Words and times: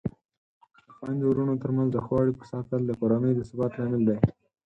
د 0.87 0.89
خویندو 0.95 1.25
ورونو 1.29 1.53
ترمنځ 1.63 1.89
د 1.91 1.97
ښو 2.05 2.13
اړیکو 2.21 2.43
ساتل 2.51 2.81
د 2.85 2.91
کورنۍ 2.99 3.31
د 3.35 3.41
ثبات 3.49 3.71
لامل 3.79 4.01
دی. 4.09 4.17